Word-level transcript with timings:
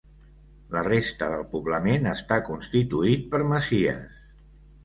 La 0.75 0.81
resta 0.87 1.27
del 1.33 1.43
poblament 1.51 2.09
està 2.13 2.39
constituït 2.49 3.29
per 3.35 3.43
masies. 3.55 4.21